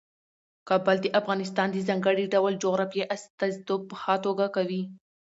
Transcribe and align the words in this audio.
کابل 0.69 0.97
د 1.01 1.07
افغانستان 1.19 1.67
د 1.71 1.77
ځانګړي 1.87 2.25
ډول 2.33 2.53
جغرافیې 2.63 3.09
استازیتوب 3.15 3.81
په 3.89 3.95
ښه 4.01 4.15
توګه 4.25 4.45
کوي. 4.55 4.83